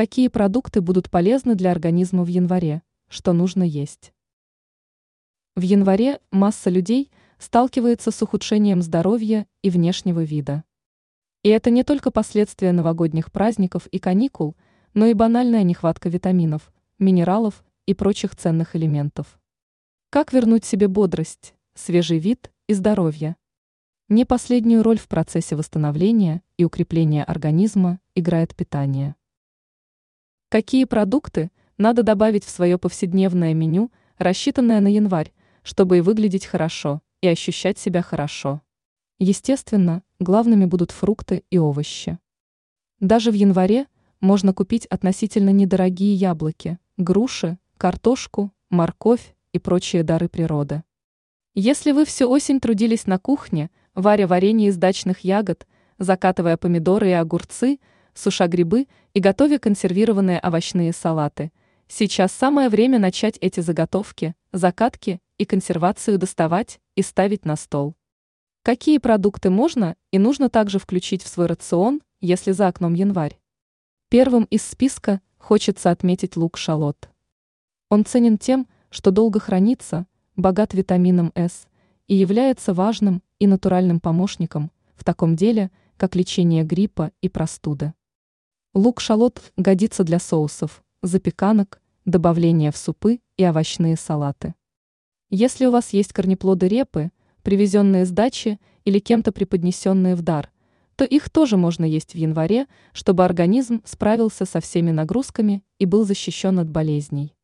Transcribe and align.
Какие 0.00 0.28
продукты 0.28 0.80
будут 0.80 1.10
полезны 1.10 1.54
для 1.54 1.70
организма 1.70 2.24
в 2.24 2.28
январе? 2.28 2.80
Что 3.10 3.34
нужно 3.34 3.64
есть? 3.64 4.14
В 5.56 5.60
январе 5.60 6.20
масса 6.30 6.70
людей 6.70 7.10
сталкивается 7.36 8.10
с 8.10 8.22
ухудшением 8.22 8.80
здоровья 8.80 9.46
и 9.60 9.68
внешнего 9.68 10.24
вида. 10.24 10.64
И 11.42 11.50
это 11.50 11.68
не 11.68 11.84
только 11.84 12.10
последствия 12.10 12.72
новогодних 12.72 13.30
праздников 13.30 13.88
и 13.88 13.98
каникул, 13.98 14.56
но 14.94 15.04
и 15.04 15.12
банальная 15.12 15.64
нехватка 15.64 16.08
витаминов, 16.08 16.72
минералов 16.98 17.62
и 17.84 17.92
прочих 17.92 18.34
ценных 18.34 18.74
элементов. 18.74 19.38
Как 20.08 20.32
вернуть 20.32 20.64
себе 20.64 20.88
бодрость, 20.88 21.52
свежий 21.74 22.18
вид 22.18 22.50
и 22.68 22.72
здоровье? 22.72 23.36
Не 24.08 24.24
последнюю 24.24 24.82
роль 24.82 24.98
в 24.98 25.08
процессе 25.08 25.56
восстановления 25.56 26.40
и 26.56 26.64
укрепления 26.64 27.22
организма 27.22 28.00
играет 28.14 28.56
питание. 28.56 29.14
Какие 30.50 30.84
продукты 30.84 31.52
надо 31.78 32.02
добавить 32.02 32.44
в 32.44 32.50
свое 32.50 32.76
повседневное 32.76 33.54
меню, 33.54 33.92
рассчитанное 34.18 34.80
на 34.80 34.88
январь, 34.88 35.32
чтобы 35.62 35.98
и 35.98 36.00
выглядеть 36.00 36.44
хорошо, 36.44 37.02
и 37.20 37.28
ощущать 37.28 37.78
себя 37.78 38.02
хорошо? 38.02 38.60
Естественно, 39.20 40.02
главными 40.18 40.64
будут 40.64 40.90
фрукты 40.90 41.44
и 41.50 41.58
овощи. 41.58 42.18
Даже 42.98 43.30
в 43.30 43.34
январе 43.34 43.86
можно 44.18 44.52
купить 44.52 44.86
относительно 44.86 45.50
недорогие 45.50 46.16
яблоки, 46.16 46.80
груши, 46.96 47.56
картошку, 47.76 48.52
морковь 48.70 49.36
и 49.52 49.60
прочие 49.60 50.02
дары 50.02 50.28
природы. 50.28 50.82
Если 51.54 51.92
вы 51.92 52.04
всю 52.04 52.28
осень 52.28 52.58
трудились 52.58 53.06
на 53.06 53.20
кухне, 53.20 53.70
варя 53.94 54.26
варенье 54.26 54.70
из 54.70 54.76
дачных 54.76 55.20
ягод, 55.20 55.68
закатывая 55.98 56.56
помидоры 56.56 57.10
и 57.10 57.12
огурцы, 57.12 57.78
суша 58.14 58.46
грибы 58.46 58.86
и 59.14 59.20
готовя 59.20 59.58
консервированные 59.58 60.40
овощные 60.42 60.92
салаты. 60.92 61.52
Сейчас 61.88 62.32
самое 62.32 62.68
время 62.68 62.98
начать 62.98 63.36
эти 63.40 63.60
заготовки, 63.60 64.34
закатки 64.52 65.20
и 65.38 65.44
консервацию 65.44 66.18
доставать 66.18 66.80
и 66.94 67.02
ставить 67.02 67.44
на 67.44 67.56
стол. 67.56 67.94
Какие 68.62 68.98
продукты 68.98 69.48
можно 69.48 69.96
и 70.10 70.18
нужно 70.18 70.50
также 70.50 70.78
включить 70.78 71.22
в 71.22 71.28
свой 71.28 71.46
рацион, 71.46 72.02
если 72.20 72.52
за 72.52 72.68
окном 72.68 72.94
январь? 72.94 73.38
Первым 74.10 74.44
из 74.44 74.62
списка 74.62 75.20
хочется 75.38 75.90
отметить 75.90 76.36
лук-шалот. 76.36 77.08
Он 77.88 78.04
ценен 78.04 78.38
тем, 78.38 78.68
что 78.90 79.10
долго 79.10 79.40
хранится, 79.40 80.06
богат 80.36 80.74
витамином 80.74 81.32
С 81.34 81.66
и 82.06 82.14
является 82.14 82.74
важным 82.74 83.22
и 83.38 83.46
натуральным 83.46 84.00
помощником 84.00 84.70
в 84.94 85.04
таком 85.04 85.36
деле, 85.36 85.70
как 85.96 86.14
лечение 86.14 86.62
гриппа 86.62 87.12
и 87.22 87.28
простуды. 87.28 87.94
Лук-шалот 88.72 89.52
годится 89.56 90.04
для 90.04 90.20
соусов, 90.20 90.84
запеканок, 91.02 91.80
добавления 92.04 92.70
в 92.70 92.76
супы 92.76 93.18
и 93.36 93.44
овощные 93.44 93.96
салаты. 93.96 94.54
Если 95.28 95.66
у 95.66 95.72
вас 95.72 95.92
есть 95.92 96.12
корнеплоды 96.12 96.68
репы, 96.68 97.10
привезенные 97.42 98.06
с 98.06 98.10
дачи 98.12 98.60
или 98.84 99.00
кем-то 99.00 99.32
преподнесенные 99.32 100.14
в 100.14 100.22
дар, 100.22 100.52
то 100.94 101.04
их 101.04 101.30
тоже 101.30 101.56
можно 101.56 101.84
есть 101.84 102.12
в 102.12 102.14
январе, 102.14 102.68
чтобы 102.92 103.24
организм 103.24 103.82
справился 103.84 104.44
со 104.44 104.60
всеми 104.60 104.92
нагрузками 104.92 105.64
и 105.80 105.84
был 105.84 106.04
защищен 106.04 106.60
от 106.60 106.70
болезней. 106.70 107.34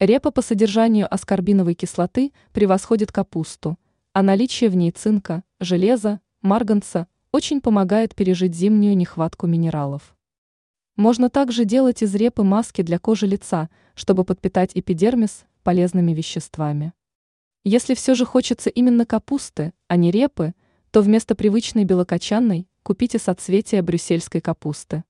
Репа 0.00 0.30
по 0.30 0.40
содержанию 0.40 1.12
аскорбиновой 1.12 1.74
кислоты 1.74 2.32
превосходит 2.52 3.12
капусту, 3.12 3.78
а 4.14 4.22
наличие 4.22 4.70
в 4.70 4.76
ней 4.76 4.90
цинка, 4.90 5.44
железа, 5.60 6.20
марганца 6.40 7.08
очень 7.30 7.60
помогает 7.60 8.14
пережить 8.14 8.54
зимнюю 8.54 8.96
нехватку 8.96 9.46
минералов. 9.46 10.15
Можно 10.96 11.30
также 11.30 11.64
делать 11.64 12.02
из 12.02 12.14
репы 12.14 12.42
маски 12.42 12.82
для 12.82 12.98
кожи 12.98 13.26
лица, 13.26 13.68
чтобы 13.94 14.24
подпитать 14.24 14.72
эпидермис 14.74 15.44
полезными 15.62 16.12
веществами. 16.12 16.92
Если 17.64 17.94
все 17.94 18.14
же 18.14 18.24
хочется 18.24 18.70
именно 18.70 19.06
капусты, 19.06 19.72
а 19.88 19.96
не 19.96 20.10
репы, 20.10 20.54
то 20.90 21.02
вместо 21.02 21.34
привычной 21.34 21.84
белокочанной 21.84 22.66
купите 22.82 23.18
соцветия 23.18 23.82
брюссельской 23.82 24.40
капусты. 24.40 25.04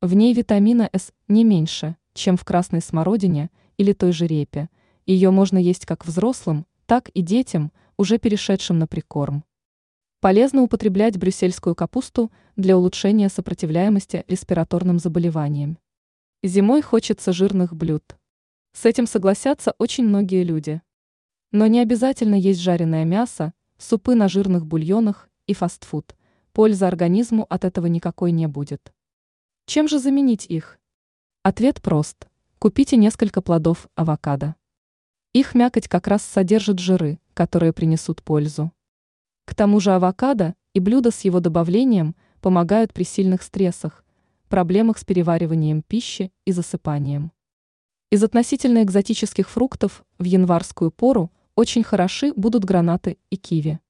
В 0.00 0.14
ней 0.14 0.34
витамина 0.34 0.90
С 0.92 1.12
не 1.28 1.44
меньше, 1.44 1.96
чем 2.12 2.36
в 2.36 2.44
красной 2.44 2.82
смородине 2.82 3.50
или 3.78 3.92
той 3.92 4.12
же 4.12 4.26
репе. 4.26 4.68
Ее 5.06 5.30
можно 5.30 5.58
есть 5.58 5.86
как 5.86 6.04
взрослым, 6.04 6.66
так 6.86 7.08
и 7.10 7.22
детям– 7.22 7.72
уже 7.96 8.18
перешедшим 8.18 8.78
на 8.78 8.86
прикорм. 8.86 9.44
Полезно 10.24 10.62
употреблять 10.62 11.18
брюссельскую 11.18 11.74
капусту 11.74 12.32
для 12.56 12.78
улучшения 12.78 13.28
сопротивляемости 13.28 14.24
респираторным 14.26 14.98
заболеваниям. 14.98 15.76
Зимой 16.42 16.80
хочется 16.80 17.34
жирных 17.34 17.76
блюд. 17.76 18.16
С 18.72 18.86
этим 18.86 19.06
согласятся 19.06 19.74
очень 19.76 20.06
многие 20.06 20.42
люди. 20.42 20.80
Но 21.52 21.66
не 21.66 21.78
обязательно 21.78 22.36
есть 22.36 22.60
жареное 22.60 23.04
мясо, 23.04 23.52
супы 23.76 24.14
на 24.14 24.28
жирных 24.28 24.64
бульонах 24.64 25.28
и 25.46 25.52
фастфуд. 25.52 26.16
Пользы 26.54 26.86
организму 26.86 27.44
от 27.50 27.66
этого 27.66 27.84
никакой 27.84 28.32
не 28.32 28.46
будет. 28.46 28.94
Чем 29.66 29.88
же 29.88 29.98
заменить 29.98 30.46
их? 30.46 30.78
Ответ 31.42 31.82
прост. 31.82 32.28
Купите 32.58 32.96
несколько 32.96 33.42
плодов 33.42 33.88
авокадо. 33.94 34.54
Их 35.34 35.54
мякоть 35.54 35.86
как 35.86 36.06
раз 36.06 36.22
содержит 36.22 36.78
жиры, 36.78 37.18
которые 37.34 37.74
принесут 37.74 38.22
пользу. 38.22 38.72
К 39.44 39.54
тому 39.54 39.80
же 39.80 39.92
авокадо 39.92 40.54
и 40.72 40.80
блюда 40.80 41.10
с 41.10 41.20
его 41.20 41.40
добавлением 41.40 42.16
помогают 42.40 42.92
при 42.92 43.04
сильных 43.04 43.42
стрессах, 43.42 44.04
проблемах 44.48 44.98
с 44.98 45.04
перевариванием 45.04 45.82
пищи 45.82 46.32
и 46.44 46.52
засыпанием. 46.52 47.32
Из 48.10 48.22
относительно 48.22 48.82
экзотических 48.82 49.48
фруктов 49.48 50.04
в 50.18 50.24
январскую 50.24 50.90
пору 50.90 51.32
очень 51.56 51.82
хороши 51.82 52.32
будут 52.34 52.64
гранаты 52.64 53.18
и 53.30 53.36
киви. 53.36 53.80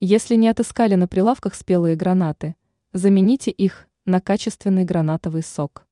Если 0.00 0.36
не 0.36 0.48
отыскали 0.48 0.94
на 0.94 1.08
прилавках 1.08 1.54
спелые 1.54 1.96
гранаты, 1.96 2.56
замените 2.92 3.50
их 3.50 3.88
на 4.04 4.20
качественный 4.20 4.84
гранатовый 4.84 5.42
сок. 5.42 5.86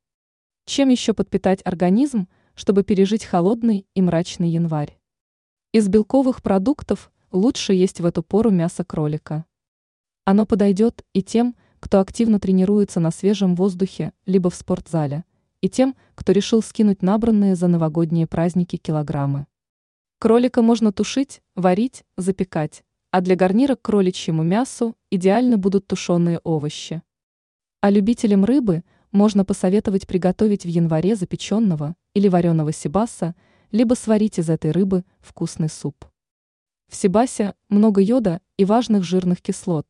Чем 0.64 0.88
еще 0.88 1.12
подпитать 1.12 1.60
организм, 1.64 2.28
чтобы 2.54 2.82
пережить 2.82 3.24
холодный 3.24 3.86
и 3.94 4.02
мрачный 4.02 4.48
январь? 4.48 4.98
Из 5.72 5.88
белковых 5.88 6.42
продуктов 6.42 7.12
лучше 7.36 7.74
есть 7.74 8.00
в 8.00 8.06
эту 8.06 8.22
пору 8.22 8.50
мясо 8.50 8.84
кролика. 8.84 9.44
Оно 10.24 10.46
подойдет 10.46 11.04
и 11.12 11.22
тем, 11.22 11.54
кто 11.78 12.00
активно 12.00 12.40
тренируется 12.40 12.98
на 12.98 13.10
свежем 13.10 13.54
воздухе, 13.54 14.12
либо 14.24 14.50
в 14.50 14.54
спортзале, 14.54 15.24
и 15.60 15.68
тем, 15.68 15.94
кто 16.14 16.32
решил 16.32 16.62
скинуть 16.62 17.02
набранные 17.02 17.54
за 17.54 17.68
новогодние 17.68 18.26
праздники 18.26 18.76
килограммы. 18.76 19.46
Кролика 20.18 20.62
можно 20.62 20.92
тушить, 20.92 21.42
варить, 21.54 22.04
запекать, 22.16 22.82
а 23.10 23.20
для 23.20 23.36
гарнира 23.36 23.76
к 23.76 23.82
кроличьему 23.82 24.42
мясу 24.42 24.96
идеально 25.10 25.58
будут 25.58 25.86
тушеные 25.86 26.40
овощи. 26.42 27.02
А 27.80 27.90
любителям 27.90 28.44
рыбы 28.44 28.82
можно 29.12 29.44
посоветовать 29.44 30.06
приготовить 30.06 30.64
в 30.64 30.68
январе 30.68 31.14
запеченного 31.14 31.94
или 32.14 32.28
вареного 32.28 32.72
сибаса– 32.72 33.34
либо 33.70 33.94
сварить 33.94 34.38
из 34.38 34.48
этой 34.48 34.70
рыбы 34.70 35.04
вкусный 35.20 35.68
суп. 35.68 36.06
В 36.88 36.96
сибасе 36.96 37.54
много 37.68 38.00
йода 38.00 38.40
и 38.56 38.64
важных 38.64 39.02
жирных 39.02 39.42
кислот, 39.42 39.86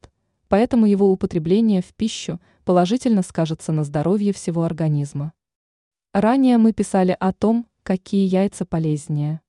поэтому 0.49 0.87
его 0.87 1.11
употребление 1.11 1.83
в 1.83 1.95
пищу 1.95 2.41
положительно 2.65 3.23
скажется 3.23 3.73
на 3.73 3.85
здоровье 3.85 4.33
всего 4.33 4.63
организма. 4.63 5.33
Ранее 6.13 6.59
мы 6.59 6.73
писали 6.73 7.17
о 7.19 7.33
том, 7.33 7.67
какие 7.83 8.27
яйца 8.27 8.65
полезнее. 8.65 9.41